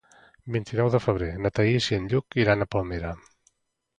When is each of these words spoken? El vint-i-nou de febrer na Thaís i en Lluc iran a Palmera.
El 0.45 0.53
vint-i-nou 0.53 0.87
de 0.93 1.01
febrer 1.03 1.27
na 1.45 1.51
Thaís 1.59 1.89
i 1.93 1.97
en 1.99 2.09
Lluc 2.13 2.39
iran 2.45 2.65
a 2.65 2.69
Palmera. 2.77 3.15